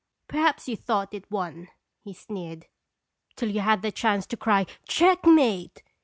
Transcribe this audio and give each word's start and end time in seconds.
"Perhaps 0.27 0.67
you 0.67 0.75
thought 0.75 1.13
it 1.13 1.29
one," 1.29 1.67
he 2.03 2.11
sneered, 2.11 2.65
"till 3.35 3.51
you 3.51 3.59
had 3.59 3.83
the 3.83 3.91
chance 3.91 4.25
to 4.25 4.35
cry 4.35 4.65
checkmate. 4.87 5.83